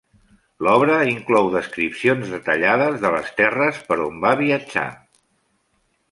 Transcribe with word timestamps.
L'obra 0.67 0.93
inclou 1.09 1.49
descripcions 1.55 2.31
detallades 2.35 2.97
de 3.03 3.11
les 3.15 3.29
terres 3.41 3.81
per 3.91 3.97
on 4.07 4.17
va 4.25 4.31
viatjar. 4.41 4.87